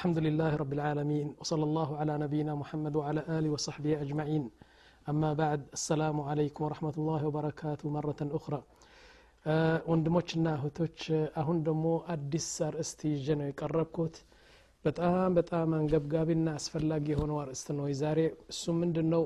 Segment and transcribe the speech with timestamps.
[0.00, 4.44] الحمد لله رب العالمين وصلى الله على نبينا محمد وعلى آله وصحبه أجمعين
[5.06, 8.60] أما بعد السلام عليكم ورحمة الله وبركاته مرة أخرى
[9.90, 11.00] ወንድሞችና እህቶች
[11.40, 14.14] አሁን ደግሞ አዲስ አርእስት ይዤ ነው የቀረብኩት
[14.84, 18.18] በጣም በጣም አንገብጋቢና አስፈላጊ የሆነው አርእስት ነው ዛሬ
[18.52, 19.22] እሱ ምንድን ነው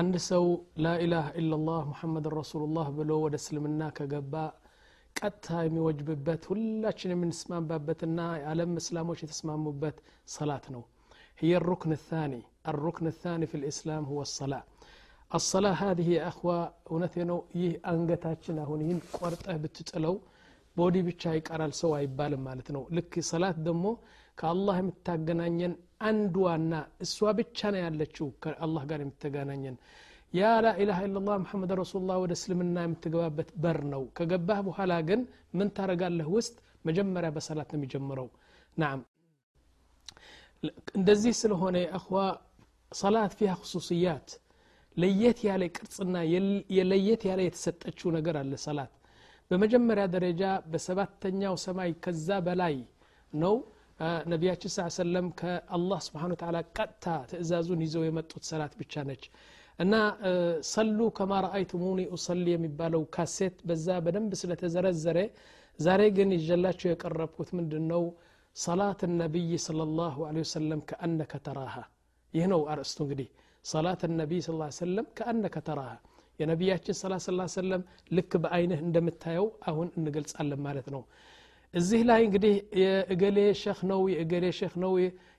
[0.00, 0.44] አንድ ሰው
[0.86, 4.34] ላኢላህ ኢላላህ ሙሐመድ ረሱሉላህ ብሎ ወደ እስልምና ከገባ
[5.16, 9.98] ቀጥታ የሚወጅብበት ሁላችን የምንስማማበትና የዓለም እስላሞች የተስማሙበት
[10.36, 10.84] ሰላት ነው
[11.38, 12.42] هي الركن الثاني
[12.72, 14.64] الركن الثاني في الإسلام هو الصلاة
[15.30, 16.56] الصلاة هذه يا أخوة
[16.92, 20.14] እውነቴ ነው ይህ አንገታችን አሁን ይህን ቆርጠህ ብትጥለው
[20.76, 23.84] ቦዲ ብቻ ይቀራል ሰው አይባልም ማለት ነው ልክ ሰላት ደግሞ
[24.38, 25.72] ከአላህ የምታገናኘን
[26.08, 26.72] አንድዋና
[27.04, 29.76] እሷ ብቻ ነው ያለችው ከአላህ ጋር የምትገናኘን
[30.34, 35.20] ያ ላኢላሃ ኢላላህ ሙሐመድ ረሱሉላህ ወደ እስልምና የምትገባበት በር ነው ከገባህ በኋላ ግን
[35.58, 38.28] ምን ታረጋለህ ውስጥ መጀመሪያ በሰላት ነው የሚጀምረው
[38.76, 39.00] ናም
[40.98, 42.20] እንደዚህ ስለሆነ አኽዋ
[42.92, 44.28] ሰላት ፊሃ ክሱስያት
[44.96, 46.14] ለየት ያለ ቅርጽና
[46.90, 48.92] ለየት ያለ የተሰጠችው ነገር አለ ሰላት
[49.50, 52.74] በመጀመሪያ ደረጃ በሰባተኛው ሰማይ ከዛ በላይ
[53.32, 53.54] ነው
[54.32, 59.24] ነቢያችን ስ ሰለም ከአላህ ስብሓን ተላ ቀጥታ ትእዛዙን ይዘው የመጡት ሰላት ብቻ ነች
[59.79, 59.93] እና
[60.71, 65.19] ሰሉ ከማ ረአይቱሙኒ ኡሰሊ የሚባለው ካሴት በዛ በደንብ ስለተዘረዘረ
[65.79, 68.03] ዛሬ ግን ይጀላቸው የቀረብኩት ምንድን ነው
[68.55, 71.75] ሰላት ነቢይ ስለ ላሁ ለ ወሰለም ከአነከ ተራሃ
[72.33, 73.29] ይህ ነው አርእስቱ እንግዲህ
[73.65, 75.91] ሰላት ነቢይ ስ ሰለም ከአነከ ተራሃ
[76.39, 77.81] የነቢያችን ስላ ስላ ሰለም
[78.11, 81.01] ልክ በአይንህ እንደምታየው አሁን እንገልጻለን ማለት ነው
[81.73, 84.93] እዚህ ላይ እንግዲህ የእገሌ ሸህ ነው የእገሌ ሸህ ነው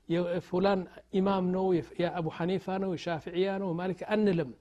[0.09, 0.81] የፉላን
[1.19, 1.66] ኢማም ነው
[2.01, 4.51] የአቡ ሐኒፋ ነው የሻፍዕያ ነው ማሊክ አንልም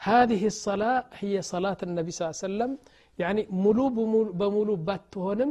[0.00, 2.70] هذه الصلاة هي صلاة النبي صلى الله عليه وسلم
[3.18, 3.78] يعني ሙሉ
[4.40, 5.50] በሙሉ ባትሆንም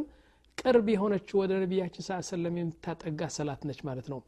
[0.57, 4.19] ቅርብ የሆነች ወደ ነቢያችን ስ ሰለም የምታጠጋ ሰላት ነች ማለት ነው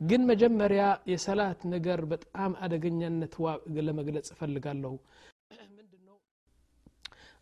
[0.00, 0.82] ግን መጀመሪያ
[1.12, 3.34] የሰላት ነገር በጣም አደገኛነት
[3.78, 4.92] ለመግለጽ እፈልጋለሁ
[5.76, 6.16] ምንድነው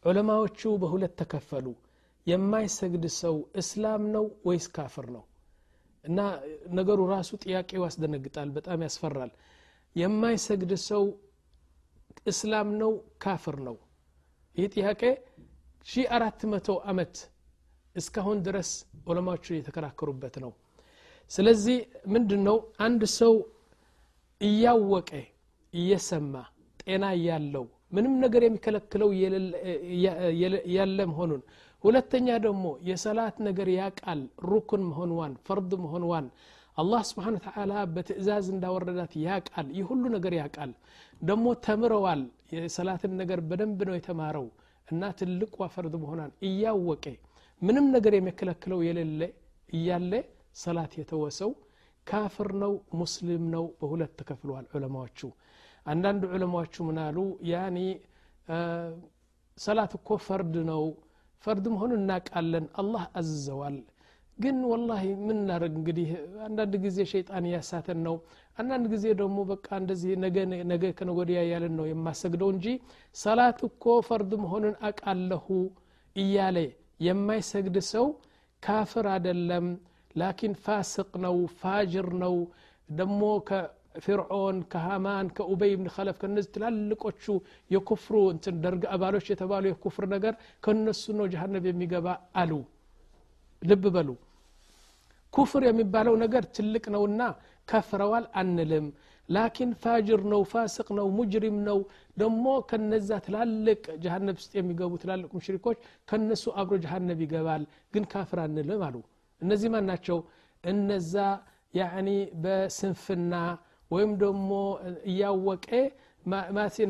[0.05, 1.67] ዑለማዎቹ በሁለት ተከፈሉ
[2.27, 5.25] የማይሰግድ ሰው እስላም ነው ወይስ ካፍር ነው
[6.06, 6.20] እና
[6.78, 9.32] ነገሩ ራሱ ጥያቄው ያስደነግጣል በጣም ያስፈራል።
[9.96, 11.04] የማይሰግድ ሰው
[12.28, 12.92] እስላም ነው
[13.24, 13.76] ካፍር ነው?
[14.56, 15.02] ይህ ጥያቄ
[15.86, 17.16] ሺ አራት መቶ አመት
[17.96, 18.70] እስካሁን ድረስ
[19.08, 20.52] ዑለማዎቹ የተከራከሩበት ነው።
[21.32, 21.78] ስለዚህ
[22.14, 23.34] ምንድን ነው አንድ ሰው
[24.42, 25.10] እያወቀ
[25.74, 26.34] እየሰማ
[26.82, 29.10] ጤና ያለው ምንም ነገር የሚከለክለው
[30.76, 31.42] ያለ መሆኑን
[31.84, 34.20] ሁለተኛ ደግሞ የሰላት ነገር ያቃል
[34.50, 36.26] ሩኩን መሆንዋን ፈርድ መሆንዋን
[36.78, 40.72] አላህ ስብሓን ተላ በትእዛዝ እንዳወረዳት ያቃል ይህ ሁሉ ነገር ያቃል።
[41.22, 42.22] ደግሞ ተምረዋል
[42.56, 44.46] የሰላትን ነገር በደንብ ነው የተማረው
[44.88, 47.06] እና ትልቋ ፈርድ መሆኗን እያወቀ
[47.62, 49.22] ምንም ነገር የሚከለክለው የሌለ
[49.70, 50.14] እያለ
[50.62, 51.52] ሰላት የተወሰው
[52.08, 52.72] ካፍር ነው
[53.02, 55.20] ሙስሊም ነው በሁለት ተከፍለዋል ዑለማዎቹ።
[55.86, 57.18] አንዳንድ ዑለማዎቹ ምናሉ
[57.52, 57.78] ያኒ
[59.58, 60.84] ሰላት እኮ ፈርድ ነው
[61.44, 63.78] ፈርድ መሆኑ እናቃለን። አላህ አዝዘዋል
[64.38, 66.10] ግን ወላሂ ምን እናደርግ እንግዲህ?
[66.46, 68.16] አንዳንድ ጊዜ ሸይጣን እያሳተን ነው።
[68.58, 70.12] አንዳንድ ጊዜ ደግሞ በቃ እንደዚህ
[70.72, 72.66] ነገ ከነጎዲያ እያለን ነው የማሰግደው እንጂ
[73.16, 75.46] ሰላት እኮ ፈርድ መሆኑን አቃለሁ
[76.16, 76.58] እያለ
[77.00, 78.08] የማይሰግድ ሰው
[78.64, 79.68] ካፍር አደለም
[80.16, 82.36] ላኪን ፋስቅ ነው ፋጅር ነው።
[82.90, 83.22] ደሞ
[83.96, 87.24] ከፊርዖን ከሃማን ከኡበይ ብን ከለፍ ከነዚህ ትላልቆቹ
[87.72, 92.08] የኩፍሩ እንትን ደርግ አባሎች የተባሉ የኩፍር ነገር ከነሱ ነው ጀሃነብ የሚገባ
[92.42, 92.52] አሉ።
[93.62, 94.10] ልብ በሉ።
[95.34, 97.22] ኩፍር የሚባለው ነገር ትልቅ ነውና
[97.68, 98.88] ከፍረዋል አንልም።
[99.30, 101.80] ላኪን ፋጅር ነው ፋስቅ ነው ሙጅሪም ነው።
[102.18, 105.78] ደሞ ከነዛ ትላልቅ ጀሃነብ ውስጥ የሚገቡ ትላልቅ ሙሽሪኮች
[106.10, 107.64] ከነሱ አብሮ ጀሃነብ ይገባል።
[107.94, 108.96] ግን ካፍር አንልም አሉ።
[109.42, 110.18] እነዚህ ማን ናቸው?
[110.64, 111.14] እነዛ
[111.74, 112.10] ያኒ
[112.44, 113.34] በስንፍና
[113.92, 114.50] ወይም ደግሞ
[115.12, 115.68] እያወቀ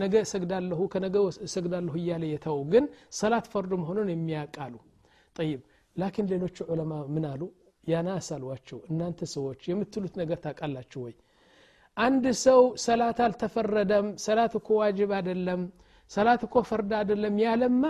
[0.03, 1.15] ነገ እሰግዳለሁ ከነገ
[1.47, 2.85] እሰግዳለሁ እያለ የተው ግን
[3.19, 4.73] ሰላት ፈርዶ መሆኑን የሚያቃሉ
[5.35, 5.59] ጠይብ
[5.95, 7.41] ላኪን ሌሎቹ ዑለማ ምን አሉ?
[7.87, 11.13] ያናስ አሏቸው እናንተ ሰዎች የምትሉት ነገር ታውቃላችሁ ወይ?
[11.97, 15.61] አንድ ሰው ሰላት አልተፈረደም ሰላት እኮ ዋጅብ አይደለም
[16.11, 17.83] ሰላት እኮ ፈርድ አይደለም ያለማ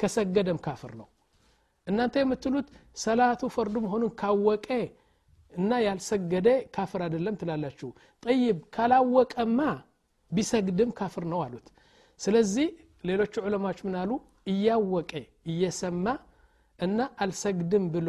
[0.00, 1.08] ከሰገደም ካፍር ነው።
[1.86, 4.68] እናንተ የምትሉት ሰላቱ ፈርዱ መሆኑን ካወቀ
[5.52, 7.88] እና ያልሰገደ ካፍር አይደለም ትላላችሁ።
[8.22, 9.58] ጠይብ ካላወቀማ
[10.32, 11.66] ቢሰግድም ካፍር ነው አሉት።
[12.20, 12.68] ስለዚህ
[13.04, 14.10] ሌሎቹ ዑለማዎች ምን አሉ?
[14.46, 15.10] እያወቀ
[15.46, 16.06] እየሰማ
[16.78, 18.08] እና አልሰግድም ብሎ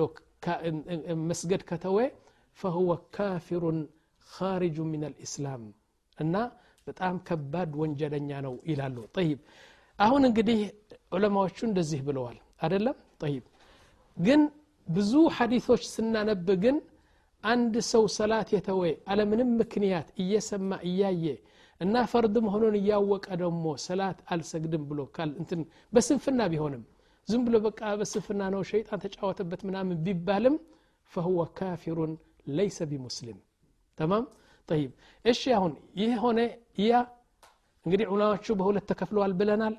[1.23, 1.97] መስገድ ከተወ
[2.59, 3.77] ፈሁወ ካፊሩን
[4.27, 5.63] ካሪጁ ምን አልእስላም
[6.17, 6.35] እና
[6.87, 9.39] በጣም ከባድ ወንጀለኛ ነው ይላሉ። ጠይብ
[9.99, 10.59] አሁን እንግዲህ
[11.15, 13.43] ዑለማዎቹ እንደዚህ ብለዋል። አደለም ጠይብ
[14.17, 14.41] ግን
[14.87, 16.77] ብዙ ሐዲቶች ስናነብ ግን
[17.43, 18.81] አንድ ሰው ሰላት የተወ
[19.11, 21.25] አለምንም ምክንያት እየሰማ እያየ
[21.81, 24.99] እና ፈርድ መሆኑን እያወቀ ደግሞ ሰላት አልሰግድም ብሎ
[25.41, 25.61] እንትን
[25.93, 26.83] በስንፍና ቢሆንም
[27.27, 30.55] ዝም ብሎ በቃ በስንፍና ነው ሸይጣን ተጫወተበት ምናምን ቢባልም
[31.11, 32.13] ፈሁወ ካፊሩን
[32.49, 33.37] ለይሰ ቢሙስሊም።
[33.97, 34.23] ተማም?
[34.69, 34.91] ጠይብ።
[35.25, 36.39] እሺ አሁን ይህ ሆነ
[36.83, 36.91] ያ
[37.85, 39.75] እንግዲህ ዑለማዎቹ በሁለት ተከፍለዋል ብለናል።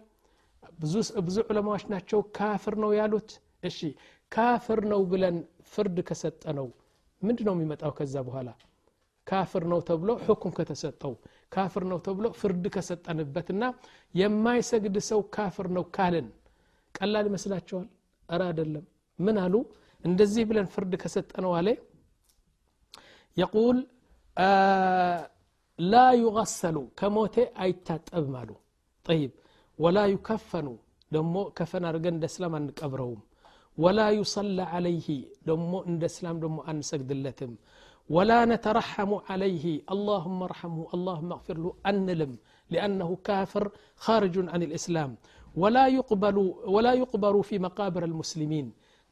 [1.23, 3.31] ብዙ ዑለማዎች ናቸው ካፍር ነው ያሉት።
[3.69, 3.79] እሺ
[4.33, 5.37] ካፍር ነው ብለን
[5.73, 6.67] ፍርድ ከሰጠ ነው
[7.25, 8.49] ምንድ ነው የሚመጣው ከዛ በኋላ?
[9.27, 11.13] ካፍር ነው ተብሎ ሕኩም ከተሰጠው
[11.53, 13.63] ካፍር ነው ተብሎ ፍርድ ከሰጠንበትና
[14.15, 16.27] የማይሰግድ ሰው ካፍር ነው ካልን
[16.95, 17.87] ቀላል ይመስላቸዋል
[18.29, 18.85] እረ አይደለም።
[19.19, 19.55] ምን አሉ?
[20.05, 21.69] እንደዚህ ብለን ፍርድ ከሰጠነው አለ።
[23.37, 23.79] የቁል
[25.79, 28.51] ላ ዩغሰሉ ከሞቴ አይታጠብም አሉ።
[29.07, 29.33] ጠይብ።
[29.79, 30.67] ወላ ዩከፈኑ
[31.13, 33.23] ደሞ ከፈን አድርገን እንደ እስላም አንቀብረውም
[33.79, 35.09] ولا يصلى عليه.
[35.47, 37.11] دمو عند اسلام دمو ان سجد
[38.11, 39.67] ولا نترحم عليه.
[39.95, 41.73] اللهم ارحمه اللهم اغفر له.
[41.87, 42.33] أن لم
[42.71, 43.65] لأنه كافر
[43.97, 45.17] خارج عن الإسلام.
[45.57, 46.37] ولا يقبل
[46.75, 48.67] ولا يقبر في مقابر المسلمين.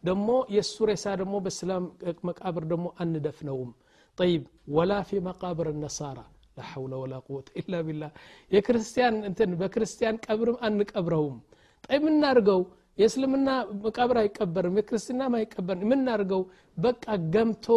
[0.05, 1.85] دمو يسور دمو بالسلام
[2.25, 3.75] مقابر دمو أن دفنهم.
[4.17, 6.25] طيب ولا في مقابر النصارى.
[6.57, 8.11] لا حول ولا قوة إلا بالله.
[8.53, 11.41] يا كريستيان أنت بكريستيان قبرم أن قبرهم.
[11.89, 12.61] طيب من نرجو
[13.02, 13.50] የእስልምና
[13.86, 16.42] መቃብር አይቀበርም የክርስትና አይቀበርም የምናርገው
[16.86, 17.06] በቃ
[17.36, 17.68] ገምቶ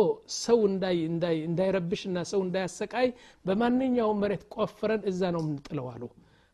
[0.44, 0.58] ሰው
[1.48, 3.08] እንዳይረብሽና ሰው እንዳያሰቃይ
[3.48, 6.04] በማንኛውም መሬት ቆፍረን እዛ ነው የምንጥለው አሉ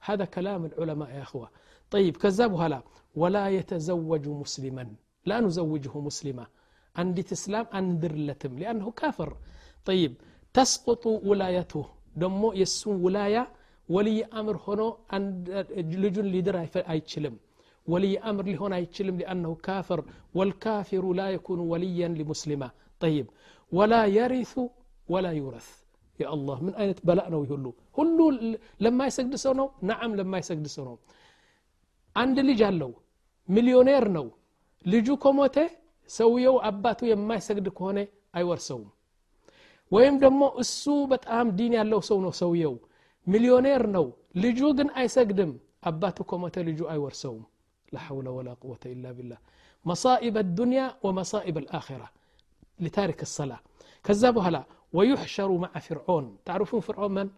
[0.03, 1.49] هذا كلام العلماء يا أخوة
[1.95, 2.81] طيب كذا بهلا
[3.21, 4.85] ولا يتزوج مسلما
[5.29, 6.47] لا نزوجه مسلما
[6.97, 9.31] عندي اسلام اندر لتم لانه كافر
[9.89, 10.13] طيب
[10.57, 11.85] تسقط ولايته
[12.21, 13.45] دمو يسون ولاية
[13.95, 14.89] ولي امر هنا
[16.03, 16.57] لجن ليدر
[16.93, 17.35] አይችልም
[17.93, 20.01] ولي امر لهنا አይችልም لانه كافر
[20.39, 22.69] والكافر لا يكون وليا لمسلمة
[23.03, 23.27] طيب
[23.77, 24.55] ولا يرث
[25.13, 25.69] ولا يورث
[26.21, 27.65] يا الله من اين بلاء ነው ይሁሉ
[27.99, 28.19] ሁሉ
[28.85, 30.97] ለማ ይሰግድ ሰው ነው ነዓም ለማ ይሰግድ ሰው ነው
[32.17, 32.91] አንድ ልጅ አለው
[33.49, 34.27] ሚሊዮኔር ነው
[34.85, 35.57] ልጁ ከሞተ
[36.11, 37.99] ሰውየው አባቱ የማይሰግድ ከሆነ
[38.39, 38.89] አይወርሰውም
[39.93, 42.75] ወይም ደግሞ እሱ በጣም ዲን ያለው ሰው ነው ሰውየው
[43.27, 44.07] ሚሊዮኔር ነው
[44.45, 45.53] ልጁ ግን አይሰግድም
[45.91, 47.45] አባቱ ከሞተ ልጁ አይወርሰውም
[47.92, 49.38] لا حول ولا قوة إلا بالله.
[49.86, 52.10] مصائب الدنيا ومصائب الآخرة
[52.80, 53.60] لتارك الصلاة.
[54.04, 54.64] كذبوا هلا.
[54.94, 56.38] ويحشر مع فرعون.
[56.46, 57.30] تعرفون فرعون من؟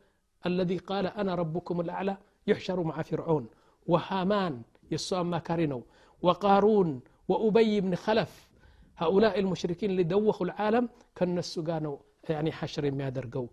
[0.45, 2.17] الذي قال أنا ربكم الأعلى.
[2.47, 3.47] يحشر مع فرعون.
[3.87, 4.61] وهامان
[4.91, 5.83] يسوع ما كارينو.
[6.21, 8.49] وقارون وأبي بن خلف.
[8.97, 11.97] هؤلاء المشركين اللي دوخوا العالم كالنسو قانوا
[12.29, 13.47] يعني حشر ما درقوا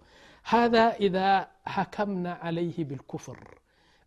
[0.45, 3.59] هذا إذا حكمنا عليه بالكفر.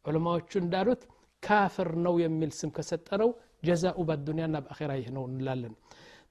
[0.08, 1.08] علماء دارت
[1.44, 3.30] ካፍር ነው የሚል ስም ከሰጠነው
[3.68, 5.74] ጀዛኡ በዱንያና በአኼራ ይህ ነው እንላለን።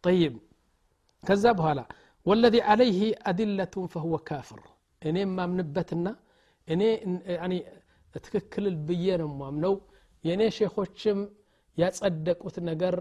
[0.04, 0.34] ጠይብ
[1.24, 1.80] ከዛ በኋላ
[2.26, 2.98] ወለዚ አለይህ
[3.30, 4.60] አድለቱን ፈህወ ካፍር
[5.02, 6.06] እኔ ማምንበትና
[6.68, 6.82] እኔ
[8.14, 9.74] ትክክልል ብዬ ነው ማምነው
[10.24, 11.20] የእኔ ሼኾችም
[11.78, 12.96] ያጸደቁት ነገር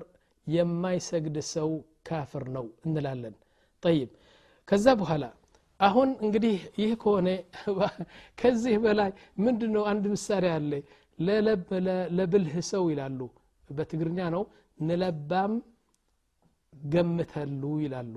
[0.48, 1.70] የማይሰግድ ሰው
[2.10, 3.36] ካፍር ነው እንላለን።
[3.84, 4.10] ጠይብ
[4.68, 5.24] ከዛ በኋላ
[5.80, 7.30] አሁን እንግዲህ ይህ ከሆነ
[8.40, 9.12] ከዚህ በላይ
[9.46, 10.72] ምንድነው አንድ ምሳሌ አለ?
[12.18, 13.20] ለብልህ ሰው ይላሉ።
[13.70, 14.44] በትግርኛ ነው
[14.80, 15.54] ንለባም
[16.74, 18.14] ገምተሉ ይላሉ።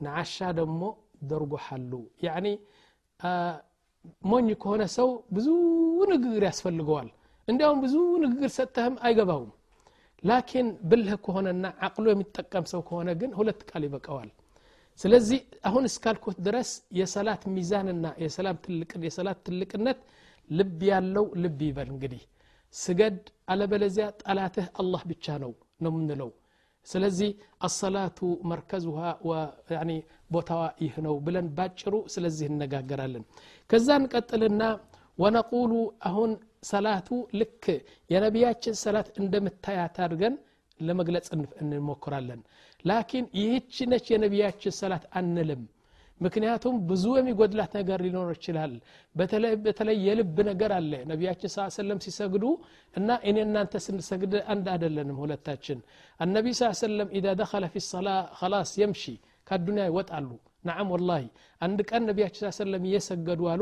[0.00, 0.80] ነዓሻ ደግሞ
[1.30, 1.92] ደርጎሓሉ
[2.26, 2.46] ያኒ
[4.30, 5.46] ሞኝ ከሆነ ሰው ብዙ
[6.10, 7.08] ንግግር ያስፈልገዋል።
[7.48, 9.52] እንዲያውም ብዙ ንግግር ሰጥተህም አይገባውም።
[10.22, 14.30] ላኪን ብልህ ከሆነና አቅሎ የሚጠቀም ሰው ከሆነ ግን ሁለት ቃል ይበቀዋል
[15.00, 18.04] ስለዚህ አሁን እስካልኩት ድረስ የሰላት ሚዛንና
[19.04, 19.98] የሰላት ትልቅነት
[20.50, 22.22] ልብ ያለው ልብ ይበል እንግዲህ።
[22.74, 23.18] ስገድ
[23.52, 26.30] አለበለዚያ ጠላትህ አላህ ብቻ ነው ነው ምንለው
[26.86, 27.30] ስለዚህ
[27.66, 28.18] አሰላቱ
[28.50, 28.98] መርከዙሃ
[30.30, 33.24] ቦታዋ ይህ ነው ብለን ባጭሩ ስለዚህ እነጋገራለን
[33.70, 34.62] ከዛ እንቀጥልና
[35.18, 35.72] ወነቁሉ
[36.08, 36.30] አሁን
[36.70, 37.08] ሰላቱ
[37.40, 37.64] ልክ
[38.10, 40.34] የነቢያችን ሰላት እንደምታያት አድርገን
[40.80, 41.26] ለመግለጽ
[41.62, 42.40] እንሞክራለን።
[42.84, 45.62] ላኪን ይህች ነች የነቢያችን ሰላት አንልም
[46.21, 48.73] ምክንያቱም ብዙ የሚጎድላት ነገር ሊኖር ይችላል
[49.65, 52.43] በተለይ የልብ ነገር አለ ነቢያችን ስ ሰለም ሲሰግዱ
[52.93, 55.79] እና እኔ እናንተ ስንሰግድ አንድ አደለንም ሁለታችን
[56.19, 58.09] አነቢ ስ ሰለም ኢዛ ደኸለ ፊ ሰላ
[58.39, 59.03] ከላስ የምሺ
[59.47, 60.29] ከአዱኒያ ይወጣሉ
[60.69, 61.23] ነዓም ወላሂ
[61.61, 63.61] አንድ ቀን ነቢያችን ስ ሰለም እየሰገዱ አሉ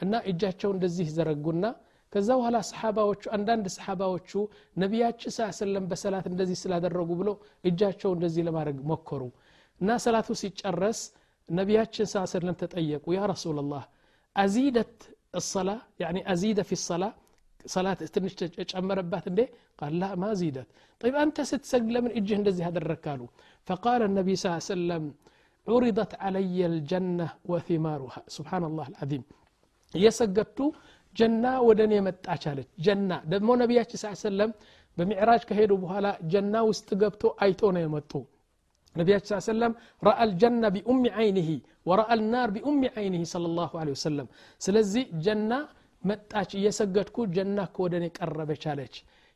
[0.00, 1.64] እና እጃቸው እንደዚህ ዘረጉና
[2.12, 4.30] ከዛ በኋላ ሰሓባዎቹ አንዳንድ ሰሓባዎቹ
[4.82, 7.30] ነቢያችን ስ ሰለም በሰላት እንደዚህ ስላደረጉ ብሎ
[7.68, 9.22] እጃቸው እንደዚህ ለማድረግ ሞከሩ
[9.80, 10.98] እና ሰላቱ ሲጨረስ
[11.49, 13.83] نبياتشن ساسر لم تتأيك ويا رسول الله
[14.37, 17.13] أزيدت الصلاة يعني أزيد في الصلاة
[17.65, 20.67] صلاة اتش أمر ربات ليه قال لا ما زيدت
[20.99, 23.27] طيب أنت ستسق لمن إجه نزي هذا الركال
[23.67, 25.03] فقال النبي صلى الله عليه وسلم
[25.67, 29.23] عرضت علي الجنة وثمارها سبحان الله العظيم
[29.95, 30.59] يسقطت
[31.19, 34.51] جنة ودني مت أشالت جنة دمو نبياتش صلى الله عليه وسلم
[34.97, 38.21] بمعراج كهيدو بهلا جنة واستقبتو أيتونا يمتو
[38.95, 39.73] النبي صلى الله عليه وسلم
[40.09, 41.49] رأى الجنة بأم عينه
[41.85, 44.27] ورأى النار بأم عينه صلى الله عليه وسلم.
[44.65, 45.59] سلزي جنه
[46.09, 48.65] متاش يسجدكو جنه كودني قربت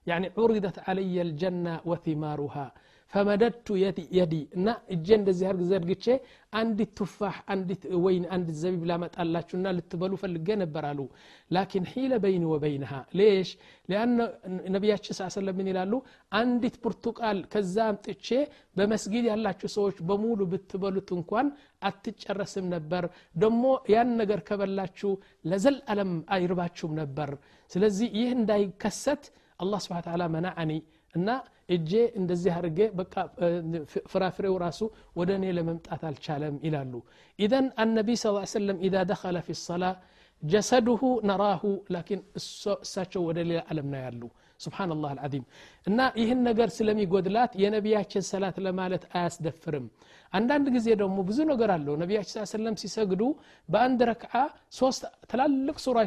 [0.09, 2.67] يعني عرضت علي الجنه وثمارها
[3.13, 4.41] فمددت يدي يدي.
[4.65, 6.15] نا اجند زي هرج زرجتشي
[6.59, 7.69] عند التفاح عند
[8.05, 11.07] وين عند الزبيب لا مت الله شنا لتبلو فلجنا برالو
[11.55, 13.49] لكن حيلة بيني وبينها ليش
[13.91, 14.17] لأن
[14.67, 15.97] النبي صلى الله من يلالو
[16.39, 18.39] عند البرتقال كزام تشي
[18.77, 21.47] بمسجد الله شو سوش بمولو بتبلو تنقان
[21.87, 23.03] أتتش الرسم نبر
[23.41, 25.09] دمو يان نجر كبر الله شو
[25.49, 27.29] لازل ألم أيربات شو نبر
[27.73, 29.23] سلزي يهن داي كست
[29.63, 30.79] الله سبحانه وتعالى منعني
[31.17, 31.29] إن
[31.71, 33.15] እጄ እንደዚህ አድርጌ በቃ
[34.11, 34.79] ፍራፍሬው ራሱ
[35.19, 36.93] ወደ እኔ ለመምጣት አልቻለም ይላሉ።
[37.39, 39.83] ኢዘን አነቢይ ስ ሰለም ኢዛ ደኸለ ፊ ሰላ
[40.43, 41.63] ጀሰዱሁ ነራሁ
[41.95, 44.21] ላኪን እሳቸው ወደ ሌላ ዓለም ነው ያሉ።
[44.59, 45.43] ስብሓን ላህ አልዓዚም።
[45.87, 49.85] እና ይህን ነገር ስለሚጎድላት የነቢያችን ሰላት ለማለት አያስደፍርም።
[50.33, 53.21] አንዳንድ ጊዜ ደግሞ ብዙ ነገር አለው። ነቢያችን ስ ሰለም ሲሰግዱ
[53.69, 54.33] በአንድ ረክዓ
[54.71, 55.01] ሶስት
[55.31, 55.97] ትላልቅ ሱራ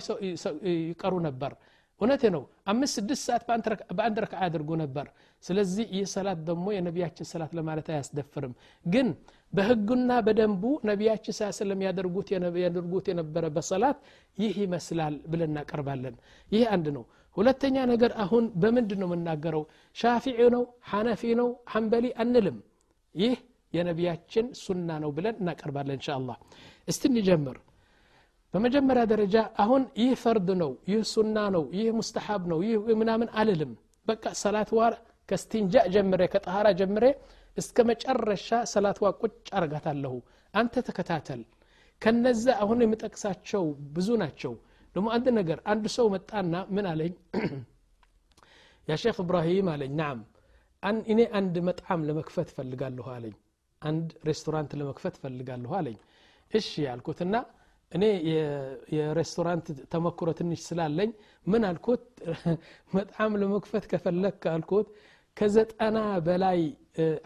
[0.85, 1.55] ይቀሩ ነበር
[2.05, 3.43] እውነቴ ነው። አምስት ስድስት ሰዓት
[3.97, 5.07] በአንድ ረክዓ ያደርጉ ነበር።
[5.45, 8.55] ስለዚህ ይህ ሰላት ደግሞ የነቢያችን ሰላት ለማለት አያስደፍርም።
[8.87, 9.09] ግን
[9.53, 12.29] በህጉና በደንቡ ነቢያችን ስ ሰለም ያደርጉት
[12.65, 13.99] ያደርጉት የነበረ በሰላት
[14.39, 16.15] ይህ ይመስላል ብለን እናቀርባለን።
[16.51, 17.05] ይህ አንድ ነው።
[17.37, 19.63] ሁለተኛ ነገር አሁን በምንድን ነው የምናገረው?
[19.97, 22.59] ሻፊዒ ነው ሐነፊ ነው ሐንበሊ አንልም።
[23.15, 23.35] ይህ
[23.75, 26.37] የነቢያችን ሱና ነው ብለን እናቀርባለን እንሻ አላህ
[26.89, 27.57] እስቲ እንጀምር
[28.55, 33.73] በመጀመሪያ ደረጃ አሁን ይህ ፈርድ ነው ይህ ሱና ነው ይህ ሙስተሓብ ነው ይህ ምናምን አልልም።
[34.07, 34.81] በቃ ሰላትዋ
[35.29, 37.05] ከስቲንጃ ጀምሬ ከጠሃራ ጀምሬ
[37.57, 40.15] እስከ መጨረሻ ሰላትዋ ቁጭ አርጋታለሁ።
[40.55, 41.43] አንተ ተከታተል።
[42.03, 43.65] ከነዛ አሁን የምጠቅሳቸው
[43.97, 44.55] ብዙ ናቸው።
[44.97, 47.13] ደግሞ አንድ ነገር አንድ ሰው መጣና ምን አለኝ?
[48.89, 50.19] ያ ሼክ እብራሂም አለኝ ናም
[51.09, 53.35] እኔ አንድ መጣም ለመክፈት ፈልጋለሁ አለኝ
[53.83, 55.99] አንድ ሬስቶራንት ለመክፈት እፈልጋለሁ አለኝ።
[56.53, 57.35] እሺ ያልኩትና
[57.95, 58.05] እኔ
[58.95, 61.11] የሬስቶራንት ተመክሮ ትንሽ ስላለኝ
[61.47, 62.03] ምን አልኩት?
[62.97, 64.89] በጣም ለመክፈት ከፈለግ አልኩት
[65.37, 66.61] ከዘጠና በላይ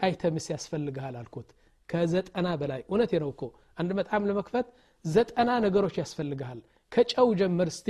[0.03, 1.49] items ያስፈልግሃል አልኩት።
[1.89, 3.43] ከዘጠና በላይ እውነቴ ነው እኮ
[3.77, 4.67] አንድ በጣም ለመክፈት
[5.05, 6.59] ዘጠና ነገሮች ያስፈልግሃል።
[6.91, 7.87] ከጨው ጀምር እስቲ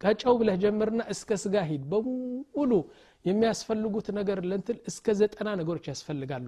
[0.00, 2.72] ከጨው ብለህ ጀምርና እስከ ስጋ ሂድ። በሙሉ
[3.24, 6.46] የሚያስፈልጉት ነገር ለንትል እስከ ዘጠና ነገሮች ያስፈልጋሉ።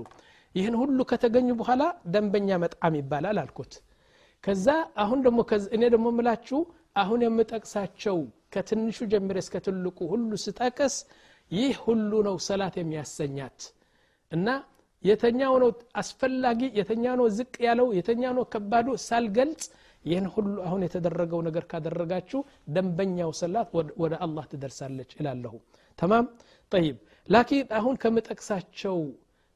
[0.55, 1.83] ይህን ሁሉ ከተገኙ በኋላ
[2.13, 3.73] ደንበኛ መጣም ይባላል አልኩት
[4.45, 4.67] ከዛ
[5.03, 5.41] አሁን ደግሞ
[5.77, 6.61] እኔ ደግሞ ምላችሁ
[6.97, 8.19] አሁን የምጠቅሳቸው
[8.55, 10.95] ከትንሹ ጀምሬ እስከ ትልቁ ሁሉ ስጠቅስ
[11.51, 13.61] ይህ ሁሉ ነው ሰላት የሚያሰኛት።
[14.33, 14.49] እና
[15.05, 15.71] የተኛው ነው
[16.01, 19.63] አስፈላጊ የተኛው ነው ዝቅ ያለው የተኛው ነው ከባዱ ሳልገልጽ
[20.05, 22.41] ይህን ሁሉ አሁን የተደረገው ነገር ካደረጋችሁ
[22.75, 23.69] ደንበኛው ሰላት
[24.03, 25.55] ወደ አላህ ትደርሳለች እላለሁ።
[25.99, 26.27] ተማም?
[26.73, 26.97] ጠይብ።
[27.29, 28.99] ላኪን አሁን ከምጠቅሳቸው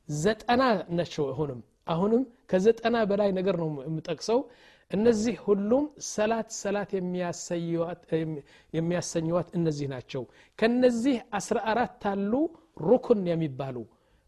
[0.08, 0.62] ዘጠና
[0.98, 4.38] ናቸው አሁንም። አሁንም ከዘጠና በላይ ነገር ነው የምጠቅሰው
[4.90, 6.90] እነዚህ ሁሉም ሰላት ሰላት
[8.74, 10.22] የሚያሰኘዋት እነዚህ ናቸው።
[10.58, 12.32] ከነዚህ አስራ አራት አሉ
[12.84, 13.76] ሩኩን የሚባሉ።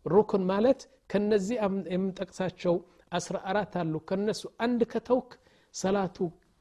[0.06, 1.56] ሩኩን ማለት ከነዚህ
[3.12, 5.30] አስራ አራት አሉ። ከነሱ አንድ ከተውክ
[5.74, 6.16] ሰላቱ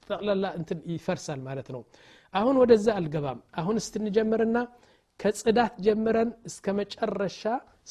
[0.08, 1.82] ጠቅላላ እንትን ይፈርሳል ማለት ነው።
[2.34, 4.58] አሁን ወደዛ አልገባም። አሁን ስትንጀምርና
[5.20, 7.42] ከጽዳት ጀምረን እስከ መጨረሻ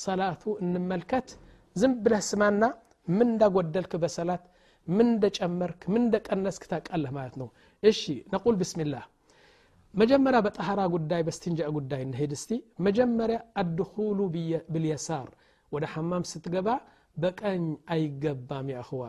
[0.04, 1.28] ሰላቱ እንመልከት።
[1.76, 2.62] ዝም ብለህ ስማና
[3.08, 4.44] ምን እንዳጎደልክ በሰላት
[4.87, 7.47] ምን እንደጨመርክ ምን እንደቀነስክ ታቃለህ ማለት ነው
[7.83, 8.01] እሺ
[8.33, 9.03] ነቁል ብስሚላህ
[9.93, 12.51] መጀመሪያ በጠሃራ ጉዳይ በስትንጃ ጉዳይ እንሄድ እስቲ
[12.87, 14.19] መጀመሪያ አድኹሉ
[14.73, 15.29] ብልየሳር
[15.71, 16.69] ወደ ሐማም ስትገባ
[17.17, 19.03] በቀኝ አይገባም ያእኽዋ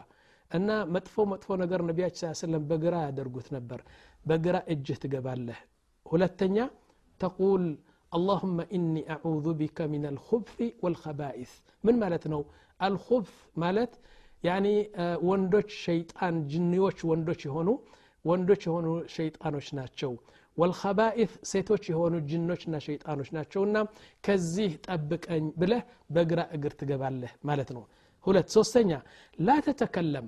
[0.51, 3.81] እና መጥፎ መጥፎ ነገር ነቢያችን ስለም በግራ ያደርጉት ነበር
[4.27, 5.61] በግራ እጅህ ትገባለህ
[6.07, 6.57] ሁለተኛ
[7.21, 7.65] ተቁል
[8.13, 11.51] اللهم إني أعوذ بك من الخبث والخبائث
[11.85, 12.39] من مالتنا
[12.81, 13.93] الخبث مالت
[14.46, 14.68] ያኒ
[15.28, 17.70] ወንዶች ሸይጣን ጅኒዎች ወንዶች የሆኑ
[18.26, 20.12] ወንዶች የሆኑ ሸይጣኖች ናቸው።
[20.58, 23.78] ወልኸባኢፍ ሴቶች የሆኑ ጅኖችና ሸይጣኖች ናቸውና
[24.24, 25.82] ከዚህ ጠብቀኝ ብለህ
[26.16, 27.84] በግራ እግር ትገባለህ ማለት ነው።
[28.26, 28.92] ሁለት ሶስተኛ
[29.40, 30.28] ላተተከለም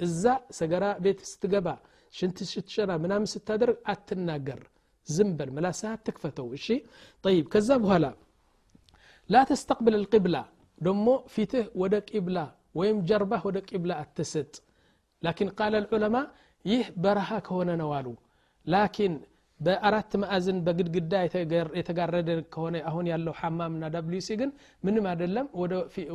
[0.00, 0.24] እዛ
[0.58, 1.68] ሰገራ ቤት ስትገባ
[2.14, 4.60] ሽንት ስትሸና ምናምን ስታደርግ አትናገር
[5.08, 5.50] ዝም በል
[6.06, 6.66] ትክፈተው እሺ?
[7.24, 8.04] ጠይብ ከዛ በኋላ
[9.30, 10.36] ላ ተስተቅብል ልቅብላ
[10.78, 12.38] ደሞ ፊትህ ወደ ቂብላ
[12.75, 14.51] ወይም ጀርባህ ወደ ቂብላ አትስጥ
[15.21, 16.17] ላኪን ቃለ ልዑለማ
[16.65, 18.07] ይህ በረሃ ከሆነ ነው አሉ
[18.67, 19.13] ላኪን
[19.59, 21.13] በአራት ማዕዝን በግድግዳ
[21.79, 24.51] የተጋረደ ከሆነ አሁን ያለው ሐማምና ዳብሊሲ ግን
[24.83, 25.47] ምንም አይደለም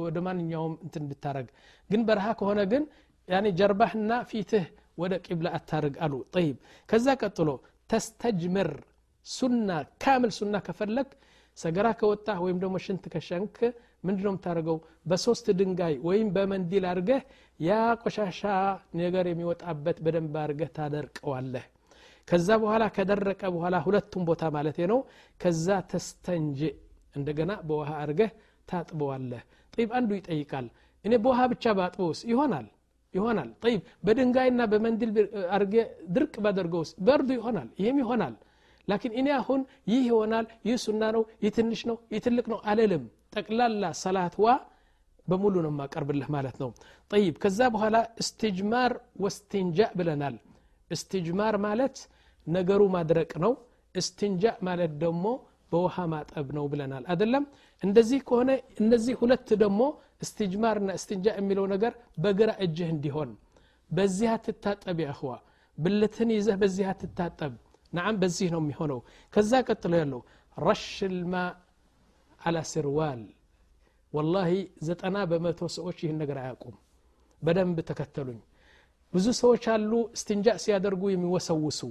[0.04, 1.48] ወደ ማንኛውም እንትን ብታረግ
[1.90, 2.84] ግን በረሃ ከሆነ ግን
[3.28, 4.64] ያኒ ጀርባህና ፊትህ
[5.02, 6.56] ወደ ቂብላ አታርግ አሉ ጠይብ
[6.88, 7.50] ከዛ ቀጥሎ
[7.90, 8.70] ተስተጅምር
[9.26, 9.68] ሱና
[10.04, 11.08] ካምል ሱና ከፈለግ
[11.58, 13.56] ሰገራ ከወጣህ ወይም ደግሞ ሽንት ከሸንክ
[14.03, 14.77] ምንድ ነው የምታደርገው?
[15.05, 17.21] በሶስት ድንጋይ ወይም በመንዲል አድርገህ
[17.59, 17.71] ያ
[18.03, 18.41] ቆሻሻ
[18.99, 21.65] ነገር የሚወጣበት በደንብ አድርገህ ታደርቀዋለህ።
[22.27, 24.99] ከዛ በኋላ ከደረቀ በኋላ ሁለቱም ቦታ ማለት ነው
[25.41, 26.59] ከዛ ተስተንጅ
[27.15, 28.31] እንደገና በውሃ አድርገህ
[28.67, 29.41] ታጥበዋለህ።
[29.73, 30.65] ጠይብ አንዱ ይጠይቃል
[31.05, 32.67] እኔ በውሃ ብቻ ባጥበውስ ይሆናል?
[33.13, 35.11] ይሆናል። ጠይብ በድንጋይና በመንዲል
[35.55, 35.73] አርጌ
[36.15, 36.89] ድርቅ ባደርገውስ?
[37.01, 38.35] በርዱ ይሆናል ይህም ይሆናል።
[38.87, 43.03] ላኪን እኔ አሁን ይህ ይሆናል ይህ ሱና ነው ይህ ትንሽ ነው ይህ ትልቅ ነው አልልም
[43.34, 44.48] ጠቅላላ ሰላትዋ
[45.28, 46.70] በሙሉ ነው የማቀርብልህ ማለት ነው
[47.10, 48.92] ጠይብ ከዛ በኋላ እስትጅማር
[49.24, 50.36] ወስትንጃ ብለናል
[50.90, 51.96] እስትጅማር ማለት
[52.46, 53.52] ነገሩ ማድረቅ ነው
[53.94, 55.26] እስትንጃ ማለት ደግሞ
[55.72, 57.44] በውሃ ማጠብ ነው ብለናል አደለም
[57.82, 58.50] እንደዚህ ከሆነ
[58.82, 59.82] እነዚህ ሁለት ደግሞ
[60.24, 61.92] እስትጅማርና እስትንጃ የሚለው ነገር
[62.24, 63.30] በግራ እጅህ እንዲሆን
[63.90, 65.32] በዚህ አትታጠብ ያህዋ
[65.78, 67.52] ብልትን ይዘህ በዚህ አትታጠብ
[67.92, 69.00] ናዓም በዚህ ነው የሚሆነው
[69.34, 70.20] ከዛ ቀጥሎ ያለው
[70.56, 71.34] ረሽ ልማ
[72.41, 73.21] አላ ስርዋል።
[74.13, 74.51] ወላሂ
[74.87, 76.75] ዘጠና በመቶ ሰዎች ይህን ነገር አያውቁም።
[77.41, 78.39] በደንብ ተከተሉኝ።
[79.13, 81.81] ብዙ ሰዎች አሉ እስትንጃ ሲያደርጉ የሚወሰውሱ።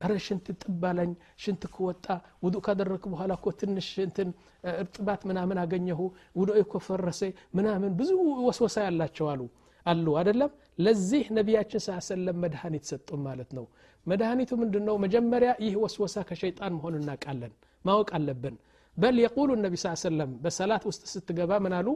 [0.00, 1.10] እረ ሽንት ጥባለኝ
[1.42, 2.06] ሽንት ከወጣ
[2.44, 4.28] ውዱ ካደረግክ በኋላ እኮ ትንሽ እንትን
[4.74, 5.98] እርጥባት ምናምን አገኘሁ
[6.36, 7.20] ውዶ እኮ ፈረሰ
[7.58, 8.10] ምናምን ብዙ
[8.46, 9.42] ወስወሳ ያላቸው አሉ።
[9.86, 13.66] አሉ አደለም ለዚህ ነቢያችን ስ ሰለም መድኃኒት ሰጡን ማለት ነው።
[14.06, 17.52] መድኃኒቱ ምንድን ነው መጀመሪያ ይህ ወስወሳ ከሸይጣን መሆን እናውቃለን
[17.84, 18.56] ማወቅ አለብን
[19.02, 21.94] بل يقول النبي صلى الله عليه وسلم بسلات وست ست جبا منالو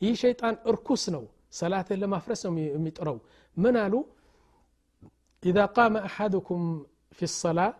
[0.00, 1.24] هي شيطان اركوس نو
[1.60, 2.42] صلاه لما فرس
[2.88, 3.16] يطرو
[3.64, 4.00] منالو
[5.48, 6.60] اذا قام احدكم
[7.16, 7.74] في الصلاه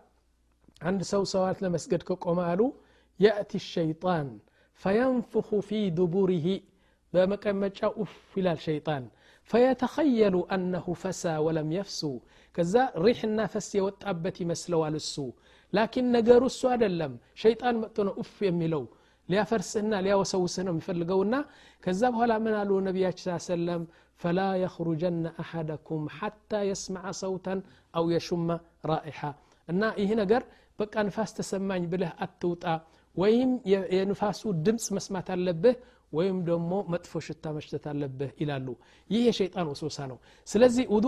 [0.87, 2.71] عند سو سوالت لمسجد كقوم قالوا
[3.25, 4.27] ياتي الشيطان
[4.81, 6.47] فينفخ في دبوره
[7.13, 9.03] بمكان ما اوف إلى الشيطان
[9.51, 12.13] فيتخيل أنه فسى ولم يفسو.
[12.55, 15.27] كذا ريح النافس يوطابتي مسلوا ألسو.
[15.77, 16.69] لكن نجر السو
[17.01, 18.83] لم شيطان متنا أف يميلو.
[19.29, 21.39] ليا فرسنا ليا وسوسنا مفلقونا.
[21.83, 23.81] كذا بهلا من قالوا النبي صلى الله عليه وسلم.
[24.21, 27.55] فلا يخرجن أحدكم حتى يسمع صوتا
[27.97, 28.57] أو يشم
[28.91, 29.31] رائحة.
[29.69, 30.43] أن إيه نجر
[30.79, 32.75] بك أنفاس تسمعني بله أتوتا
[33.15, 33.51] ويم
[33.99, 35.75] ينفاسو دمس مسمات اللبه
[36.12, 38.68] ወይም ደግሞ መጥፎ ሽታ መሽተት አለብህ ይላሉ
[39.10, 40.18] ይህ የሸይጣን ወስወሳ ነው
[40.48, 41.06] ስለዚህ ውዱ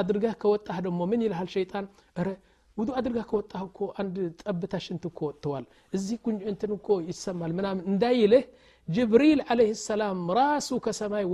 [0.00, 1.86] አድርገህ ከወጣህ ደግሞ ምን ይልሃል ሸይጣን
[2.76, 5.64] ውዱ አድርጋ ከወጣህ እኮ አንድ ጠብታ ሽንት እኮ ወጥተዋል
[5.96, 8.44] እዚህ ጉኝ እንትን እኮ ይሰማል ምናምን እንዳይልህ
[8.88, 11.24] ጅብሪል አለህ ሰላም ራሱ ከሰማይ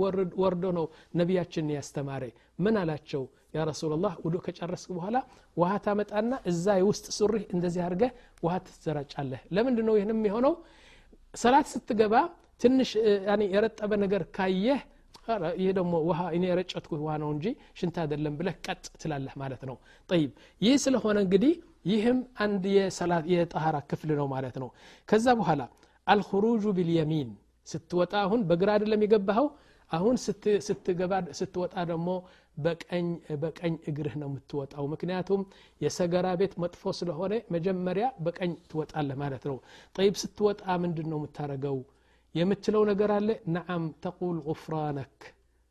[0.43, 0.85] ወርዶ ነው
[1.19, 2.23] ነቢያችን ያስተማረ
[2.65, 3.23] ምን አላቸው
[3.55, 5.17] ያ ረሱላላህ ውዱ ከጨረስክ በኋላ
[5.57, 8.11] ውሃ ታመጣና እዛ የውስጥ ሱሪህ እንደዚህ አድርገህ
[8.45, 10.53] ውሃ ትዘራጫለህ ለምንድ ነው ይህንም የሆነው
[11.33, 12.15] ሰላት ስትገባ
[12.61, 12.89] ትንሽ
[13.53, 14.81] የረጠበ ነገር ካየህ
[15.61, 17.45] ይህ ደግሞ ውሃ እኔ የረጨትኩት ውሃ ነው እንጂ
[17.79, 19.75] ሽንት አይደለም ብለህ ቀጥ ትላለህ ማለት ነው
[20.09, 21.53] ጠይብ ይህ ስለሆነ እንግዲህ
[21.91, 22.63] ይህም አንድ
[23.33, 24.69] የጠሃራ ክፍል ነው ማለት ነው
[25.09, 25.61] ከዛ በኋላ
[26.07, 27.29] አልኹሩጁ ቢልየሚን
[27.67, 29.47] ስትወጣ አሁን በግራ አይደለም የገባኸው
[29.91, 30.15] አሁን
[31.39, 32.09] ስትወጣ ደግሞ
[32.57, 33.07] በቀኝ
[33.43, 35.41] በቀኝ እግርህ ነው የምትወጣው ምክንያቱም
[35.81, 39.57] የሰገራ ቤት መጥፎ ስለሆነ መጀመሪያ በቀኝ ትወጣለህ ማለት ነው
[39.95, 41.77] ጠይብ ስትወጣ ምንድን ነው የምታደረገው
[42.36, 43.28] የምትለው ነገር አለ?
[43.48, 45.16] ነዓም ተቁል ጉፍራነክ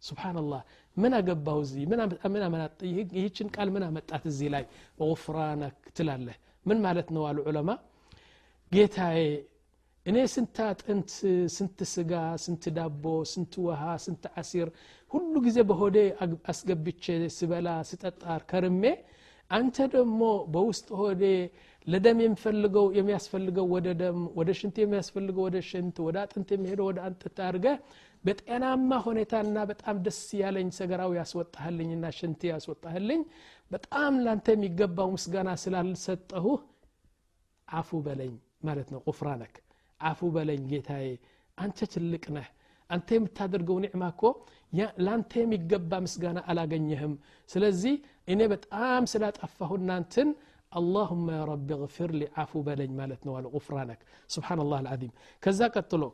[0.02, 0.62] ስብሓንላህ
[0.98, 1.84] ምን አገባው እዚህ?
[1.92, 2.00] ምን
[3.14, 4.64] ይህችን ቃል ምን አመጣት እዚህ ላይ?
[5.02, 7.70] ጉፍራነክ ትላለህ። ምን ማለት ነው አሉ ዑለማ?
[8.72, 9.20] ጌታዬ
[10.06, 11.12] እኔ ስንት አጥንት
[11.54, 12.12] ስንት ስጋ
[12.44, 14.68] ስንት ዳቦ ስንት ውሃ ስንት አሲር
[15.12, 15.98] ሁሉ ጊዜ በሆዴ
[16.52, 17.06] አስገብቼ
[17.38, 18.84] ስበላ ስጠጣ ከርሜ
[19.52, 20.22] አንተ ደግሞ
[20.54, 21.24] በውስጥ ሆዴ
[21.88, 27.38] ለደም የሚፈልገው የሚያስፈልገው ወደ ደም ወደ ሽንት የሚያስፈልገው ወደ ሽንት ወደ አጥንት የሚሄደው ወደ አንጥት
[27.48, 27.68] አድርገ
[28.24, 33.22] በጤናማ ሁኔታና በጣም ደስ ያለኝ ሰገራው ያስወጣህልኝና ሽንት ያስወጣህልኝ
[33.72, 36.62] በጣም ላንተ የሚገባው ምስጋና ስላልሰጠሁህ
[37.68, 38.34] አፉ በለኝ
[38.66, 39.56] ማለት ነው። ቁፍራነክ
[40.00, 41.08] አፉ በለኝ ጌታዬ
[41.58, 42.48] አንተ ትልቅ ነህ።
[42.90, 44.24] አንተ የምታደርገው ኒዕማ እኮ
[45.00, 47.14] ለአንተ የሚገባ ምስጋና አላገኘህም።
[47.50, 47.94] ስለዚህ
[48.28, 50.30] እኔ በጣም ስላጠፋሁ እናንትን
[50.80, 52.28] اللهم يا رب اغفر لي.
[52.40, 54.00] عفو بلج مالت نوال غفرانك.
[54.36, 55.12] سبحان الله العظيم.
[55.44, 56.10] كذا قتلو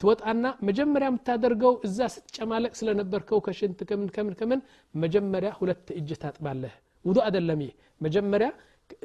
[0.00, 4.60] توطانا مجمريا متادرغو اذا ستچمالك سلا نبركو كشنت كمن كمن كمن
[5.02, 6.72] مجمريا ሁለት እጅ ታጥባለህ።
[7.08, 7.70] ውዱ አይደለም ይሄ።
[8.04, 8.50] مجمريا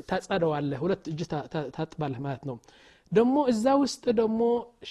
[0.09, 1.21] ታጸደዋለህ ሁለት እጅ
[1.77, 2.55] ታጥባለህ ማለት ነው።
[3.17, 4.39] ደሞ እዛ ውስጥ ደሞ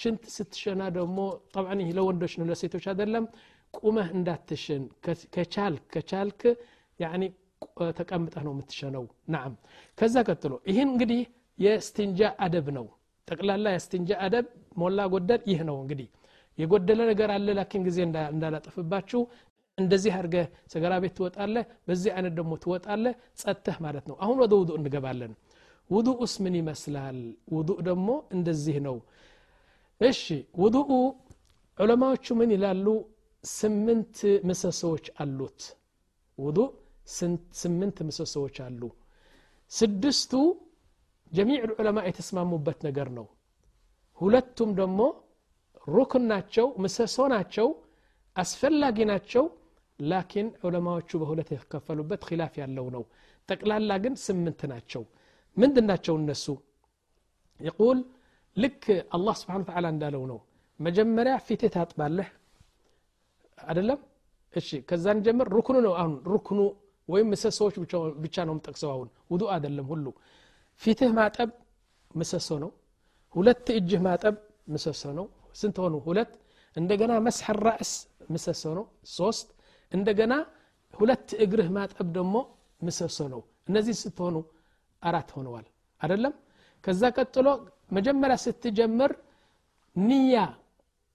[0.01, 1.19] ሽንት ስትሸና ደሞ
[1.57, 2.07] طبعا هي لو
[2.39, 3.25] ነው ለሴቶች አይደለም።
[3.79, 4.83] ቁመህ انداتشن
[5.35, 6.41] ከቻል ከቻልክ
[7.03, 7.27] يعني
[7.99, 9.53] ተቀምጠህ ነው የምትሸነው። ናም
[9.99, 11.21] ከዛ ቀጥሎ ይህን እንግዲህ
[11.59, 12.87] የስትንጃ አደብ ነው።
[13.29, 14.47] ጠቅላላ የስትንጃ አደብ
[14.81, 16.09] ሞላ ጎደል ይህ ነው እንግዲህ።
[16.59, 17.99] የጎደለ ነገር አለ ላኪን ጊዜ
[18.33, 19.21] እንዳላጠፍባችሁ።
[19.79, 24.77] እንደዚህ አድርገህ ሰገራ ቤት ትወጣለህ በዚህ አይነት ደግሞ ትወጣለህ ጸተህ ማለት ነው። አሁን ወደ ውዱእ
[24.81, 25.33] እንገባለን።
[25.91, 27.19] ውዱኡስ ምን ይመስላል?
[27.57, 28.97] ውዱእ ደግሞ እንደዚህ ነው።
[30.01, 30.25] እሺ
[30.63, 30.91] ውዱኡ
[31.79, 32.87] ዑለማዎቹ ምን ይላሉ?
[33.45, 34.17] ስምንት
[34.49, 35.61] ምሰሶዎች አሉት።
[36.39, 36.69] ውዱእ
[37.61, 38.83] ስምንት ምሰሶዎች አሉ።
[39.73, 40.33] ስድስቱ
[41.33, 43.27] ጀሚዕ ዑለማ የተስማሙበት ነገር ነው።
[44.19, 45.01] ሁለቱም ደግሞ
[45.89, 47.69] ሩክን ናቸው ምሰሶ ናቸው
[48.37, 49.45] አስፈላጊ ናቸው።
[49.99, 53.05] ላኪን ዑለማዎቹ በሁለት የተከፈሉበት ኪላፍ ያለው ነው።
[53.49, 55.03] ጠቅላላ ግን ስምንት ናቸው።
[55.57, 56.47] ምንድን ናቸው እነሱ?
[57.61, 57.99] ይቁል
[58.57, 58.85] ልክ
[59.17, 60.39] አላህ ስብሓን ተዓላ እንዳለው ነው።
[60.81, 62.29] መጀመሪያ ፊትህ ታጥባለህ?
[63.59, 64.01] አደለም
[64.55, 66.61] እሺ ከዛን ጀምር ሩክኑ ነው አሁን ሩክኑ
[67.09, 67.75] ወይም ምሰሶዎች
[68.23, 70.07] ብቻ ነው የምጠቅሰው አሁን። ውዱ አደለም ሁሉ።
[70.83, 71.51] ፊትህ ማጠብ
[72.11, 72.71] ምሰሶ ነው።
[73.35, 74.35] ሁለት እጅህ ማጠብ
[74.69, 75.95] ምሰሶ ነው። ስንት ሆኑ?
[76.07, 76.33] ሁለት።
[76.77, 77.93] እንደገና መስሐ ራእስ
[78.33, 78.85] ምሰሶ ነው።
[79.17, 79.49] ሶስት።
[79.93, 80.33] እንደገና
[80.95, 82.35] ሁለት እግርህ ማጠብ ደግሞ
[82.83, 84.37] ምሰሶ ነው። እነዚህ ስትሆኑ
[85.03, 85.67] አራት ሆነዋል።
[86.01, 86.35] አደለም
[86.85, 87.47] ከዛ ቀጥሎ
[87.93, 89.13] መጀመሪያ ስትጀምር
[89.97, 90.35] ንያ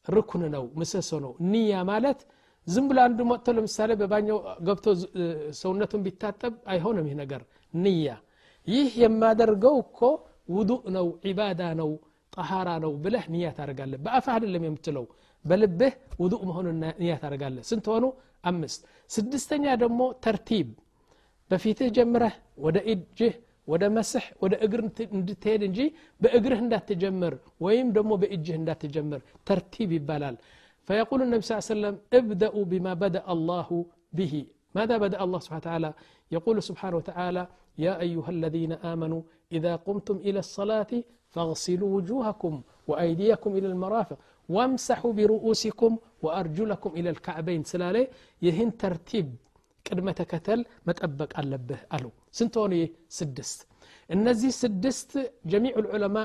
[0.05, 2.19] ርኩን ነው ምሰሶ ነው። ንያ ማለት
[2.66, 4.86] ዝም ብሎ አንዱ መጥቶ ለምሳሌ በባኛው ገብቶ
[5.60, 7.42] ሰውነቱን ቢታጠብ አይሆንም ይህ ነገር
[7.74, 8.08] ንያ
[8.66, 10.00] ይህ የማደርገው እኮ
[10.56, 11.90] ውዱእ ነው ዒባዳ ነው
[12.32, 15.04] ጠሃራ ነው ብለህ ንያ ታደርጋለህ በአፍ አይደለም የምትለው
[15.44, 18.04] በልብህ ውዱእ መሆኑን ንያ ታደርጋለህ ስንት ሆኑ
[18.50, 18.80] አምስት
[19.10, 20.68] ስድስተኛ ደግሞ ተርቲብ
[21.50, 22.34] በፊትህ ጀምረህ
[22.64, 23.34] ወደ እጅህ
[23.68, 24.80] ወደ መስሕ ወደ እግር
[25.16, 25.80] እንድትሄድ እንጂ
[26.20, 27.34] በእግርህ እንዳትጀምር
[27.66, 30.36] ወይም ደግሞ በእጅህ እንዳትጀምር ተርቲብ ይባላል
[30.86, 33.68] فيقول النبي صلى الله عليه وسلم ابدأوا بما بدأ الله
[34.18, 34.34] به
[34.76, 35.90] ماذا بدأ الله سبحانه وتعالى
[36.36, 37.42] يقول سبحانه وتعالى
[37.78, 39.22] يا أيها الذين آمنوا
[39.56, 40.92] إذا قمتم إلى الصلاة
[41.34, 42.54] فاغسلوا وجوهكم
[42.88, 44.18] وأيديكم إلى المرافق
[44.54, 45.92] وامسحوا برؤوسكم
[46.24, 48.02] وأرجلكم إلى الكعبين سلالي
[48.46, 49.28] يهن ترتيب
[49.88, 52.04] ቅድመ ተከተል መጠበቅ አለብህ አሉ
[52.38, 53.58] ስንት ሆኑ ይህ ስድስት
[54.14, 55.10] እነዚህ ስድስት
[55.52, 56.16] ጀሚዕ ልዑለማ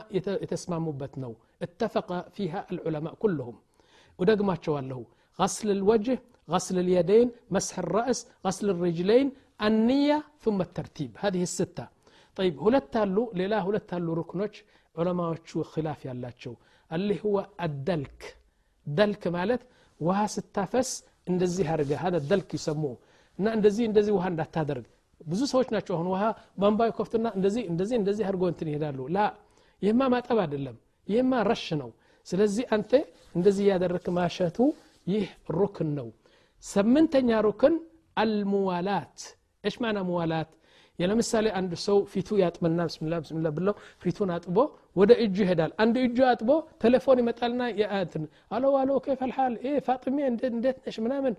[0.45, 1.33] የተስማሙበት ነው
[1.65, 3.55] اتفق فيها العلماء كلهم
[4.19, 4.99] ودقماتشوالله
[5.41, 6.15] غسل الوجه
[6.53, 9.27] غسل اليدين مسح الرأس غسل الرجلين
[9.67, 11.85] النية ثم الترتيب هذه الستة
[12.37, 14.55] طيب هلتالو للا هلتالو ركنوش
[14.99, 15.29] علماء
[15.73, 16.53] خلاف يالاتشو
[16.95, 18.19] اللي هو الدلك
[18.99, 19.61] دلك مالت
[20.05, 20.89] وها ستافس
[21.31, 22.95] እንደዚህ አድርገ هذا الدلك يسموه
[23.39, 24.85] እና እንደዚህ እንደዚህ ውሃ እንዳታደርግ
[25.29, 26.23] ብዙ ሰዎች ናቸው አሁን ውሃ
[26.61, 29.19] ቧንቧ ከፍትና እንደዚህ እንደዚህ እንደዚህ አድርጎ እንትን ይሄዳሉ ላ
[29.81, 30.75] ይህማ ማጠብ አይደለም
[31.07, 31.89] ይህማ ረሽ ነው
[32.27, 32.91] ስለዚህ አንተ
[33.35, 34.57] እንደዚህ እያደረክ ማሸቱ
[35.07, 35.25] ይህ
[35.57, 36.09] ሩክን ነው
[36.63, 37.73] ስምንተኛ ሩክን
[38.17, 39.17] አልሙዋላት
[39.63, 40.51] እሽ ማና ሙዋላት
[40.99, 44.57] ለምሳሌ አንድ ሰው ፊቱ ያጥብና ብስሚላ ብስሚላ ብለው ፊቱን አጥቦ
[44.95, 46.49] ወደ እጁ ይሄዳል አንድ እጁ አጥቦ
[46.83, 47.61] ቴሌፎን ይመጣልና
[48.55, 49.53] አሎ አሎ ከይፍ አልሓል
[49.87, 50.17] ፋጥሜ
[50.51, 51.33] እንዴት ነሽ ምናምን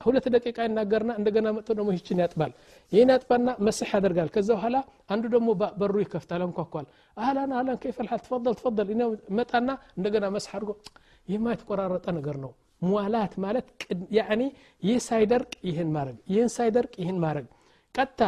[0.00, 2.52] ሁለት ደቂቃ ይናገርና እንደገና መጥቶ ደግሞ ይችን ያጥባል
[2.92, 4.76] ይህን ያጥባና መስሕ ያደርጋል ከዛ በኋላ
[5.12, 5.48] አንዱ ደግሞ
[5.80, 8.90] በሩ ይከፍታል አንኳኳል አህላን አህላን ከይፈልሃል ትፈል ትፈል
[9.38, 10.70] መጣና እንደገና መስሕ አድርጎ
[11.28, 13.66] ይህማ የተቆራረጠ ነገር ነው ሙዋላት ማለት
[14.82, 17.48] ይህ ሳይደርቅ ይህን ማድረግ ይህን ሳይደርቅ ይህን ማድረግ
[17.94, 18.22] ቀጥታ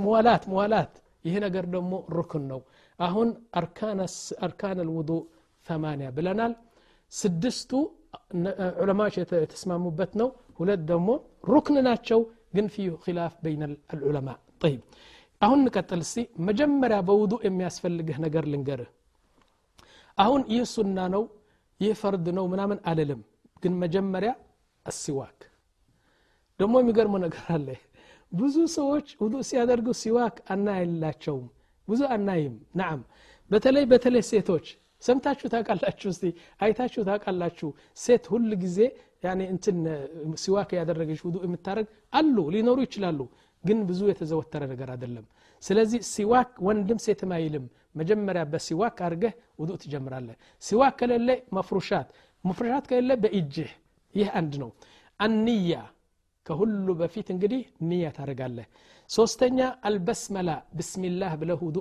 [0.00, 0.92] ሙዋላት ሙዋላት
[1.24, 2.60] ይህ ነገር ደግሞ ሩክን ነው
[2.98, 3.28] አሁን
[4.42, 5.22] አርካን አልውዱእ
[5.66, 6.52] ثمانية ብለናል
[7.12, 7.70] ስድስቱ
[8.80, 11.08] ዑለማዎች የተስማሙበት ነው። ሁለት ደግሞ
[11.50, 12.20] ركن ናቸው
[12.54, 14.28] ግን في خلاف بين العلماء።
[14.62, 14.80] طيب።
[15.42, 18.90] አሁን እንቀጥል እስቲ። መጀመሪያ በውዱእ የሚያስፈልግህ ነገር ልንገርህ።
[20.18, 21.24] አሁን ይህ ሱና ነው
[21.80, 23.20] ይህ ፈርድ ነው ምናምን አልልም
[23.62, 24.30] ግን መጀመሪያ
[24.86, 25.38] السواك
[26.60, 27.68] ደግሞ የሚገርመው ነገር አለ።
[28.32, 31.46] ብዙ ሰዎች ውዱእ ሲያደርጉ ሲዋክ አናይላቸውም።
[31.88, 33.00] ብዙ አናይም። نعم
[33.50, 34.66] በተለይ በተለይ ሴቶች
[35.02, 36.08] ሰምታችሁ ታውቃላችሁ?
[36.14, 36.24] እስቲ
[36.60, 37.68] አይታችሁ ታውቃላችሁ?
[37.98, 38.78] ሴት ሁል ጊዜ
[39.24, 39.78] ያኔ እንትን
[40.42, 43.20] ሲዋክ ያደረገች ውዱ የምታደረግ አሉ ሊኖሩ ይችላሉ
[43.64, 45.24] ግን ብዙ የተዘወተረ ነገር አይደለም።
[45.62, 52.08] ስለዚህ ሲዋክ ወንድም ሴትም አይልም። መጀመሪያ በሲዋክ አድርገህ ውዱ ትጀምራለህ። ሲዋክ ከሌለ መፍሩሻት
[52.44, 53.70] መፍሩሻት ከሌለ በእጅህ።
[54.14, 54.70] ይህ አንድ ነው።
[55.20, 55.72] النية
[56.46, 58.66] ከሁሉ በፊት እንግዲህ ንያ ታደርጋለህ
[59.10, 61.78] ሶስተኛ አልበስመላ ብስሚላህ ብለህ ውዱ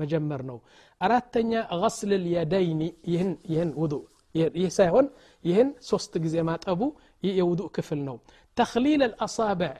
[0.00, 0.58] መጀመር ነው
[1.00, 3.94] አራተኛ غስል ልየደይኒ ይህን ይህን ውዱ
[4.34, 5.06] ይህ ሳይሆን
[5.44, 6.80] ይህን ሶስት ጊዜ ማጠቡ
[7.22, 8.16] ይህ የውዱ ክፍል ነው
[8.56, 9.72] ተክሊል አልአሳብዕ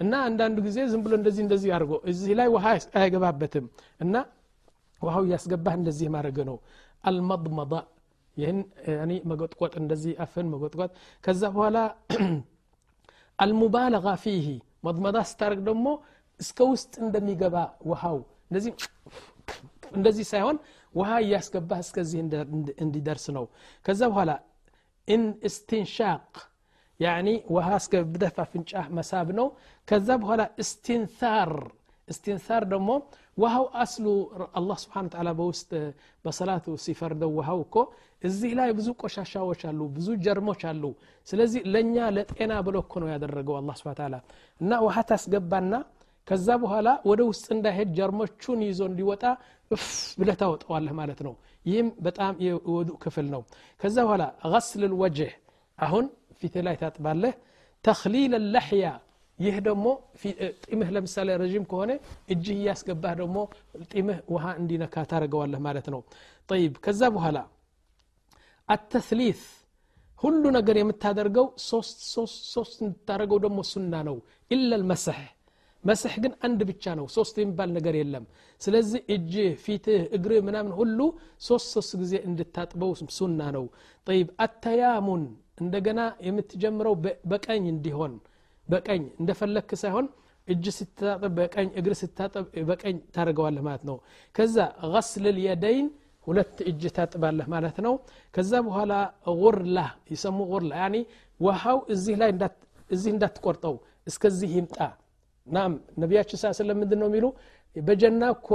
[0.00, 2.66] እና አንዳንዱ ጊዜ ዝም ብሎ እንደዚህ እንደዚህ አድርጎ እዚህ ላይ ውሃ
[3.00, 3.64] አይገባበትም
[4.00, 4.14] እና
[5.02, 6.56] ውሃው እያስገባህ እንደዚህ ማድረግ ነው
[7.04, 7.72] አልመضመض
[8.36, 8.58] ይህን
[9.30, 10.90] መጎጥቆጥ እንደዚህ አፍን መጎጥቆጥ
[11.24, 11.78] ከዛ በኋላ
[13.38, 14.46] አልሙባለጋ ፊህ
[14.86, 15.86] መጥመጣ ስታደርግ ደግሞ
[16.40, 17.56] እስከ ውስጥ እንደሚገባ
[17.90, 18.72] ውሃው እንደዚህ
[19.98, 20.56] እንደዚህ ሳይሆን
[20.94, 22.18] ውሃ እያስገባህ እስከዚህ
[22.84, 23.44] እንዲደርስ ነው
[23.86, 24.30] ከዛ በኋላ
[25.48, 26.48] استنشاق
[27.00, 29.46] يعني وهاس بدفع فنشاه مسابنو
[29.88, 31.50] كذب هلا استنثار
[32.12, 32.96] استنثار دمو
[33.36, 34.04] وهو أصل
[34.58, 35.94] الله سبحانه وتعالى بوست آه،
[36.24, 37.82] بصلاته سفر دو وهو كو.
[38.26, 40.90] إزي لا يبزو قشاشا وشالو بزو جرمو شالو.
[41.28, 44.20] سلزي لنيا لتقنا بلو كونو يدرقو الله سبحانه وتعالى.
[44.68, 45.80] نا وحتى سقبانا
[46.26, 49.30] كذبوا هلا ودو سندا هيد جرمو شون يزون دي وطا
[49.72, 51.34] اف بلتاو طواله مالتنو
[51.72, 53.42] يم بتام يودو كفلنو
[53.80, 55.30] كذبوا هلا غسل الوجه.
[55.84, 56.06] أهون
[56.38, 57.34] في ثلاثة بالله
[57.82, 58.92] تخليل اللحية.
[59.39, 59.85] ይህ ደግሞ
[60.63, 61.91] ጢምህ ለምሳሌ ረዥም ከሆነ
[62.33, 63.37] እጅህ እያስገባህ ደግሞ
[63.93, 66.01] ጢምህ ውሃ እንዲነካ ታደርገዋለህ ማለት ነው
[66.49, 67.37] ጠይብ ከዛ በኋላ
[68.69, 69.41] አተስሊት
[70.19, 74.17] ሁሉ ነገር የምታደርገው ሶስት ሶስት ሶስት እንድታደርገው ደግሞ ሱና ነው
[74.51, 75.17] ኢላ ልመስሕ
[75.83, 78.25] መስሕ ግን አንድ ብቻ ነው ሶስት የሚባል ነገር የለም
[78.61, 80.99] ስለዚህ እጅህ ፊትህ እግርህ ምናምን ሁሉ
[81.47, 83.65] ሶስት ሶስት ጊዜ እንድታጥበው ሱና ነው
[84.07, 85.23] ጠይብ አተያሙን
[85.63, 86.95] እንደገና የምትጀምረው
[87.31, 88.13] በቀኝ እንዲሆን
[88.68, 90.06] በቀኝ እንደፈለክ ሳይሆን
[90.48, 93.96] እጅ ስትታጠብ በቀኝ እግር ስታጠብ በቀኝ ታደርገዋለህ ማለት ነው
[94.34, 94.56] ከዛ
[94.94, 95.88] ገስልል የደይን
[96.26, 97.94] ሁለት እጅ ታጥባለህ ማለት ነው
[98.34, 98.92] ከዛ በኋላ
[99.42, 99.78] ጉርላ
[100.12, 100.96] ይሰሙ ጉርላ ያኒ
[101.40, 102.30] ውሃው እዚህ ላይ
[102.90, 103.74] እዚህ እንዳትቆርጠው
[104.06, 104.78] እስከዚህ ይምጣ
[105.46, 107.26] ናም ነቢያችን ሳ ስለም ምንድን ነው የሚሉ
[107.76, 108.48] በጀና እኮ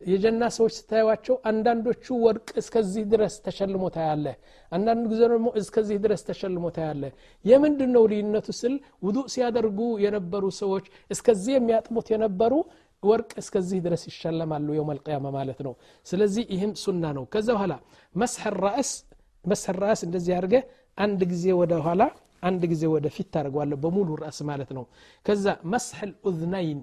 [0.00, 4.34] የጀና ሰዎች ስታዩዋቸው አንዳንዶቹ ወርቅ እስከዚህ ድረስ ተሸልሞ ታያለህ።
[4.72, 7.12] አንዳንዱ ጊዜ ደግሞ እስከዚህ ድረስ ተሸልሞ ታያለህ።
[7.44, 8.74] የምንድን ነው ልዩነቱ ስል
[9.06, 12.52] ውዱእ ሲያደርጉ የነበሩ ሰዎች እስከዚህ የሚያጥሙት የነበሩ
[13.02, 14.90] ወርቅ እስከዚህ ድረስ ይሸለማሉ የውም
[15.30, 15.74] ማለት ነው።
[16.06, 17.74] ስለዚህ ይህም ሱና ነው። ከዛ በኋላ
[19.44, 20.62] መስሐ ራእስ እንደዚህ አድርገህ
[20.98, 22.02] አንድ ጊዜ ወደ ኋላ
[22.42, 24.84] አንድ ጊዜ ወደ ፊት ታደርገዋለህ በሙሉ ራስ ማለት ነው።
[25.26, 26.80] ከዛ መስሐ ልኡዝነይን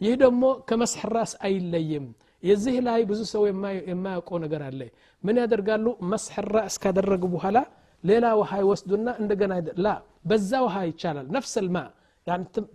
[0.00, 2.06] ይህ ደግሞ ከመስሐ ራስ አይለይም
[2.42, 3.42] የዚህ ላይ ብዙ ሰው
[3.90, 4.80] የማያውቀው ነገር አለ
[5.24, 7.58] ምን ያደርጋሉ መስሐራ እስካደረጉ በኋላ
[8.04, 9.52] ሌላ ውሃ ይወስዱና እንደገና
[9.84, 9.88] ላ
[10.30, 11.78] በዛ ውሃ ይቻላል ነፍስ ልማ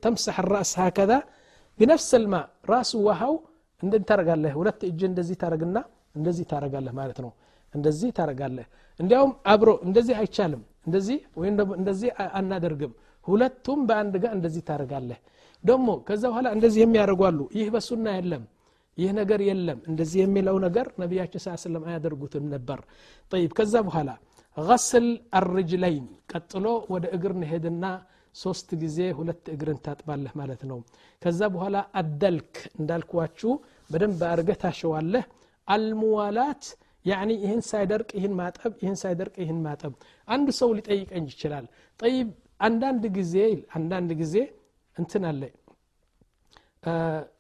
[0.04, 1.12] ተምሰሕ ራስ ሀከዛ
[1.80, 2.36] ቢነፍስ ልማ
[2.74, 3.34] ራሱ ውሃው
[3.84, 5.78] እንደ ታረጋለህ ሁለት እጅ እንደዚህ ታረግና
[6.16, 7.32] እንደዚህ ታረጋለህ ማለት ነው
[7.74, 8.68] እንደዚህ ታረጋለህ
[9.00, 12.92] እንዲያውም አብሮ እንደዚህ አይቻልም እንደዚህ ወይም እንደዚህ አናደርግም
[13.26, 15.20] ሁለቱም በአንድ ጋር እንደዚህ ታረጋለህ
[15.64, 18.44] ደግሞ ከዛ በኋላ እንደዚህ የሚያደርጓሉ ይህ በሱና የለም
[18.98, 22.80] ይህ ነገር የለም። እንደዚህ የሚለው ነገር ነቢያችን ስ ስለም አያደርጉትም ነበር።
[23.32, 24.10] ጠይብ ከዛ በኋላ
[24.58, 27.86] غስል አርጅለይን ቀጥሎ ወደ እግር ንሄድና
[28.36, 30.80] ሶስት ጊዜ ሁለት እግርን ታጥባለህ ማለት ነው።
[31.22, 33.52] ከዛ በኋላ አደልክ እንዳልኳችሁ
[33.90, 35.26] በደንብ አርገህ ታሸዋለህ።
[35.68, 36.64] አልሙዋላት
[37.06, 39.94] ያኒ ይህን ሳይደርቅ ይህን ማጠብ ይህን ሳይደርቅ ይህን ማጠብ።
[40.28, 41.66] አንድ ሰው ሊጠይቀኝ ይችላል።
[42.00, 42.30] ጠይብ
[42.60, 43.36] አንዳንድ ጊዜ
[43.78, 44.36] አንዳንድ ጊዜ
[44.98, 45.42] እንትን አለ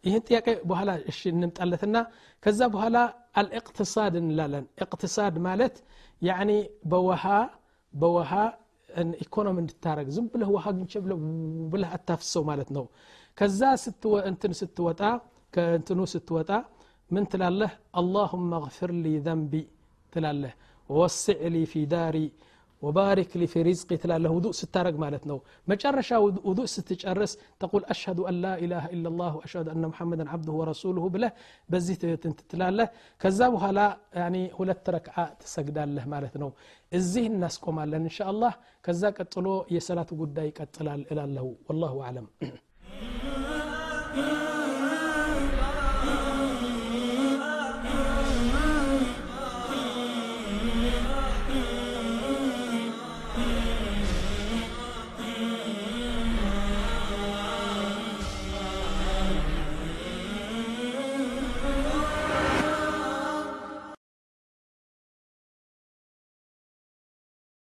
[0.06, 1.96] ይህን ጥያቄ በኋላ እሺ እንምጣለትና
[2.42, 2.96] ከዛ በኋላ
[3.40, 5.76] አልእቅትሳድ እንላለን እቅትሳድ ማለት
[6.22, 6.50] ያኒ
[6.92, 7.24] በውሃ
[7.94, 8.32] በውሃ
[9.24, 10.92] ኢኮኖሚ እንድታረግ ዝም ብለህ ውሃ ግንቸ
[11.72, 12.84] ብለህ አታፍሰው ማለት ነው
[13.38, 13.60] ከዛ
[14.30, 15.02] እንትን ስትወጣ
[15.52, 16.50] ከእንትኑ ስትወጣ
[17.10, 17.70] ምን ትላለህ
[18.00, 19.54] አላሁመ እግፍር ሊ ዘንቢ
[20.12, 20.52] ትላለህ
[20.90, 22.16] ወወስዕ ሊ ፊ ዳሪ
[22.82, 26.10] ወባሪክ ሊ ፊ ሪዝቂ ትላለህ ውዱእ ስታረግ ማለት ነው መጨረሻ
[26.48, 31.32] ውዱእ ስትጨርስ ተቁል አሽሀዱ አን ላ ኢላሃ ኢላ ላህ ወአሽሀዱ አነ ሙሐመድን ዓብዱሁ ወረሱሉሁ ብለህ
[31.72, 31.98] በዚህ
[32.52, 32.88] ትላለህ
[33.20, 33.80] ከዛ በኋላ
[34.58, 36.50] ሁለት ረክዓ ትሰግዳለህ ማለት ነው
[36.92, 38.54] እዚህ እናስቆማለን እንሻ አላህ
[38.86, 39.46] ከዛ ቀጥሎ
[39.76, 42.28] የሰላት ጉዳይ ይቀጥላል እላለሁ ወላሁ አለም